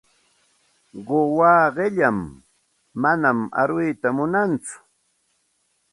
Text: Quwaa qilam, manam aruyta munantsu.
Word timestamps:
Quwaa 1.05 1.63
qilam, 1.75 2.19
manam 3.01 3.39
aruyta 3.61 4.07
munantsu. 4.15 4.75